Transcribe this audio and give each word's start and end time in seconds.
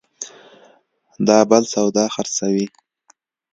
دا 1.27 1.39
بل 1.49 1.63
سودا 1.73 2.05
خرڅوي 2.13 2.65